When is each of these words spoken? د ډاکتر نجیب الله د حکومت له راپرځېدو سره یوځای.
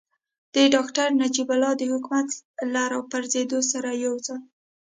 د 0.53 0.55
ډاکتر 0.73 1.07
نجیب 1.21 1.47
الله 1.55 1.73
د 1.77 1.83
حکومت 1.91 2.27
له 2.73 2.81
راپرځېدو 2.93 3.59
سره 3.71 3.89
یوځای. 4.03 4.39